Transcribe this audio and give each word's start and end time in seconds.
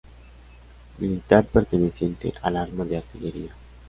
Militar 0.97 1.45
perteneciente 1.45 2.33
al 2.41 2.57
arma 2.57 2.85
de 2.85 2.97
artillería. 2.97 3.51